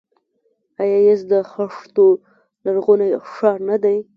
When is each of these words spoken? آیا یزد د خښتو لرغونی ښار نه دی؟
آیا 0.81 0.99
یزد 1.09 1.27
د 1.33 1.33
خښتو 1.51 2.05
لرغونی 2.65 3.09
ښار 3.33 3.57
نه 3.69 3.77
دی؟ 3.83 3.97